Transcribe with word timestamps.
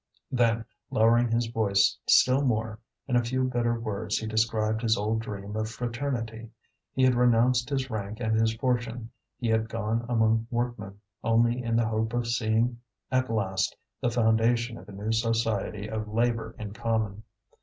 Then, 0.31 0.65
lowering 0.89 1.27
his 1.29 1.45
voice 1.45 1.95
still 2.07 2.41
more, 2.41 2.79
in 3.07 3.15
a 3.15 3.23
few 3.23 3.43
bitter 3.43 3.79
words 3.79 4.17
he 4.17 4.25
described 4.25 4.81
his 4.81 4.97
old 4.97 5.19
dream 5.19 5.55
of 5.55 5.69
fraternity. 5.69 6.49
He 6.95 7.03
had 7.03 7.13
renounced 7.13 7.69
his 7.69 7.91
rank 7.91 8.19
and 8.19 8.33
his 8.35 8.55
fortune; 8.55 9.11
he 9.37 9.49
had 9.49 9.69
gone 9.69 10.07
among 10.09 10.47
workmen, 10.49 10.99
only 11.23 11.61
in 11.61 11.75
the 11.75 11.87
hope 11.87 12.13
of 12.13 12.25
seeing 12.27 12.81
at 13.11 13.29
last 13.29 13.75
the 14.01 14.09
foundation 14.09 14.75
of 14.79 14.89
a 14.89 14.91
new 14.91 15.11
society 15.11 15.87
of 15.87 16.07
labour 16.11 16.55
in 16.57 16.73
common. 16.73 17.21